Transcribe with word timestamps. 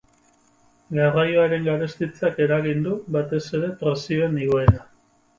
Garraioaren 0.99 1.67
garestitzeak 1.67 2.39
eragin 2.45 2.81
du, 2.85 2.93
batez 3.17 3.41
ere, 3.59 3.69
prezioen 3.83 4.41
igoera. 4.47 4.81